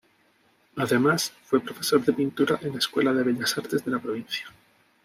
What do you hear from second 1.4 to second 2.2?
fue profesor de